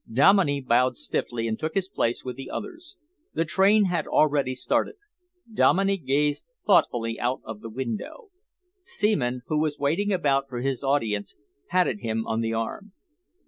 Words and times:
Dominey 0.11 0.61
bowed 0.61 0.97
stiffly 0.97 1.47
and 1.47 1.59
took 1.59 1.75
his 1.75 1.87
place 1.87 2.25
with 2.25 2.35
the 2.35 2.49
others. 2.49 2.97
The 3.35 3.45
train 3.45 3.85
had 3.85 4.07
already 4.07 4.55
started. 4.55 4.95
Dominey 5.53 5.97
gazed 5.97 6.47
thoughtfully 6.65 7.19
out 7.19 7.41
of 7.45 7.61
the 7.61 7.69
window. 7.69 8.31
Seaman, 8.81 9.43
who 9.45 9.59
was 9.59 9.77
waiting 9.77 10.11
about 10.11 10.49
for 10.49 10.61
his 10.61 10.83
audience, 10.83 11.35
patted 11.67 11.99
him 11.99 12.25
on 12.25 12.41
the 12.41 12.51
arm. 12.51 12.93